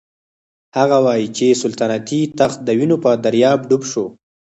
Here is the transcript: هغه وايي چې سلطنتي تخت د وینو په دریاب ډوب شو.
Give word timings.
هغه 0.77 0.97
وايي 1.05 1.27
چې 1.37 1.47
سلطنتي 1.61 2.21
تخت 2.39 2.59
د 2.63 2.69
وینو 2.77 2.97
په 3.03 3.11
دریاب 3.25 3.59
ډوب 3.69 3.83
شو. 3.91 4.05